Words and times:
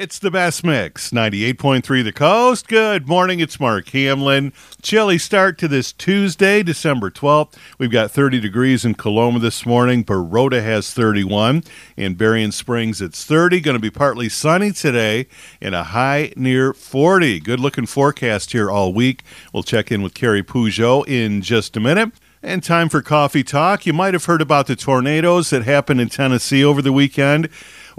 It's 0.00 0.18
the 0.18 0.30
best 0.30 0.64
mix, 0.64 1.10
98.3 1.10 2.02
The 2.02 2.10
Coast. 2.10 2.68
Good 2.68 3.06
morning, 3.06 3.38
it's 3.38 3.60
Mark 3.60 3.90
Hamlin. 3.90 4.54
Chilly 4.80 5.18
start 5.18 5.58
to 5.58 5.68
this 5.68 5.92
Tuesday, 5.92 6.62
December 6.62 7.10
12th. 7.10 7.52
We've 7.78 7.90
got 7.90 8.10
30 8.10 8.40
degrees 8.40 8.82
in 8.86 8.94
Coloma 8.94 9.40
this 9.40 9.66
morning. 9.66 10.02
Baroda 10.02 10.62
has 10.62 10.94
31. 10.94 11.64
In 11.98 12.14
Berrien 12.14 12.50
Springs, 12.50 13.02
it's 13.02 13.26
30. 13.26 13.60
Going 13.60 13.74
to 13.74 13.78
be 13.78 13.90
partly 13.90 14.30
sunny 14.30 14.72
today 14.72 15.26
and 15.60 15.74
a 15.74 15.84
high 15.84 16.32
near 16.34 16.72
40. 16.72 17.38
Good 17.40 17.60
looking 17.60 17.84
forecast 17.84 18.52
here 18.52 18.70
all 18.70 18.94
week. 18.94 19.22
We'll 19.52 19.64
check 19.64 19.92
in 19.92 20.00
with 20.00 20.14
Carrie 20.14 20.42
Peugeot 20.42 21.06
in 21.08 21.42
just 21.42 21.76
a 21.76 21.80
minute. 21.80 22.14
And 22.42 22.64
time 22.64 22.88
for 22.88 23.02
coffee 23.02 23.44
talk. 23.44 23.84
You 23.84 23.92
might 23.92 24.14
have 24.14 24.24
heard 24.24 24.40
about 24.40 24.66
the 24.66 24.74
tornadoes 24.74 25.50
that 25.50 25.64
happened 25.64 26.00
in 26.00 26.08
Tennessee 26.08 26.64
over 26.64 26.80
the 26.80 26.90
weekend. 26.90 27.50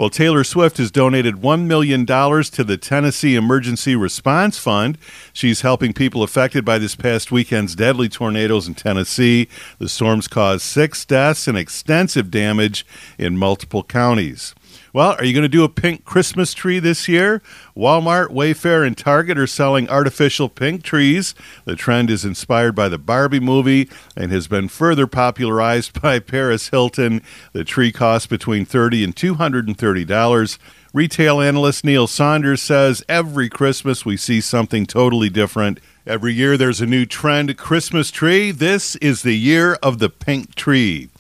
Well, 0.02 0.10
Taylor 0.10 0.44
Swift 0.44 0.78
has 0.78 0.90
donated 0.90 1.36
$1 1.36 1.68
million 1.68 2.08
to 2.08 2.64
the 2.64 2.76
Tennessee 2.76 3.36
Emergency 3.36 3.96
Response 3.96 4.58
Fund. 4.58 4.98
She's 5.32 5.62
helping 5.62 5.94
people 5.94 6.24
affected 6.24 6.66
by 6.66 6.80
this 6.80 6.96
past 6.96 7.32
weekend's 7.32 7.76
deadly 7.76 8.10
tornadoes 8.10 8.68
in 8.68 8.74
Tennessee. 8.74 9.48
The 9.78 9.88
storms 9.88 10.28
caused 10.28 10.64
six 10.64 11.06
deaths 11.06 11.48
and 11.48 11.56
extensive 11.56 12.32
damage 12.32 12.84
in 13.20 13.38
multiple 13.38 13.84
counties. 13.84 14.56
Well, 14.94 15.16
are 15.18 15.24
you 15.24 15.34
going 15.34 15.44
to 15.44 15.50
do 15.50 15.64
a 15.64 15.70
pink 15.70 16.04
Christmas 16.04 16.54
tree 16.54 16.78
this 16.80 17.08
year? 17.08 17.42
Walmart, 17.78 18.28
Wayfair, 18.28 18.86
and 18.86 18.98
Target 18.98 19.38
are 19.38 19.48
selling 19.48 19.90
artificial 19.90 20.50
pink 20.50 20.84
trees. 20.84 21.34
The 21.64 21.78
trend 21.78 22.10
is 22.10 22.26
inspired 22.26 22.76
by 22.76 22.90
the 22.90 22.98
Barbie 22.98 23.40
movie 23.40 23.90
and 24.18 24.34
has 24.34 24.50
been 24.50 24.68
further 24.68 25.08
popularized 25.08 26.02
by 26.02 26.20
Paris 26.20 26.70
Hilton. 26.70 27.22
The 27.54 27.64
tree 27.64 27.94
costs 27.94 28.28
between 28.28 28.66
30 28.66 29.06
and 29.06 29.16
$230. 29.16 30.58
Retail 30.94 31.40
analyst 31.40 31.86
Neil 31.86 32.06
Saunders 32.06 32.62
says 32.62 33.02
every 33.08 33.48
Christmas 33.48 34.04
we 34.04 34.18
see 34.18 34.42
something 34.42 34.86
totally 34.86 35.30
different. 35.30 35.80
Every 36.06 36.34
year 36.34 36.58
there's 36.58 36.82
a 36.82 36.86
new 36.86 37.06
trend 37.06 37.56
Christmas 37.58 38.12
tree. 38.12 38.52
This 38.52 38.98
is 38.98 39.22
the 39.22 39.38
year 39.38 39.76
of 39.82 40.00
the 40.00 40.10
pink 40.10 40.54
tree. 40.56 41.11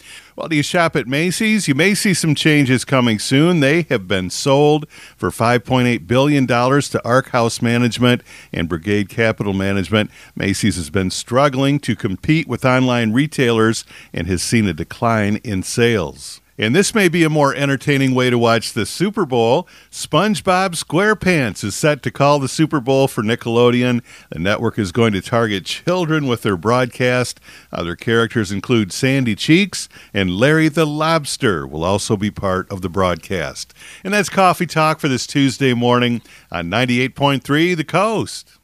Do 0.49 0.55
you 0.55 0.63
shop 0.63 0.95
at 0.95 1.07
Macy's? 1.07 1.67
You 1.67 1.75
may 1.75 1.93
see 1.93 2.13
some 2.13 2.35
changes 2.35 2.83
coming 2.83 3.19
soon. 3.19 3.59
They 3.59 3.83
have 3.83 4.07
been 4.07 4.29
sold 4.29 4.89
for 4.89 5.29
$5.8 5.29 6.07
billion 6.07 6.47
to 6.47 7.01
Arkhouse 7.05 7.61
Management 7.61 8.23
and 8.51 8.67
Brigade 8.67 9.07
Capital 9.07 9.53
Management. 9.53 10.09
Macy's 10.35 10.77
has 10.77 10.89
been 10.89 11.11
struggling 11.11 11.79
to 11.81 11.95
compete 11.95 12.47
with 12.47 12.65
online 12.65 13.13
retailers 13.13 13.85
and 14.13 14.27
has 14.27 14.41
seen 14.41 14.67
a 14.67 14.73
decline 14.73 15.37
in 15.37 15.63
sales. 15.63 16.40
And 16.57 16.75
this 16.75 16.93
may 16.93 17.07
be 17.07 17.23
a 17.23 17.29
more 17.29 17.55
entertaining 17.55 18.13
way 18.13 18.29
to 18.29 18.37
watch 18.37 18.73
the 18.73 18.85
Super 18.85 19.25
Bowl. 19.25 19.67
SpongeBob 19.89 20.75
SquarePants 20.75 21.63
is 21.63 21.75
set 21.75 22.03
to 22.03 22.11
call 22.11 22.39
the 22.39 22.47
Super 22.47 22.79
Bowl 22.79 23.07
for 23.07 23.23
Nickelodeon. 23.23 24.03
The 24.29 24.39
network 24.39 24.77
is 24.77 24.91
going 24.91 25.13
to 25.13 25.21
target 25.21 25.65
children 25.65 26.27
with 26.27 26.41
their 26.41 26.57
broadcast. 26.57 27.39
Other 27.71 27.95
characters 27.95 28.51
include 28.51 28.91
Sandy 28.91 29.35
Cheeks 29.35 29.89
and 30.13 30.35
Larry 30.35 30.67
the 30.67 30.85
Lobster 30.85 31.65
will 31.65 31.83
also 31.83 32.17
be 32.17 32.31
part 32.31 32.69
of 32.69 32.81
the 32.81 32.89
broadcast. 32.89 33.73
And 34.03 34.13
that's 34.13 34.29
Coffee 34.29 34.67
Talk 34.67 34.99
for 34.99 35.07
this 35.07 35.25
Tuesday 35.25 35.73
morning 35.73 36.21
on 36.51 36.69
98.3 36.69 37.75
The 37.75 37.83
Coast. 37.83 38.60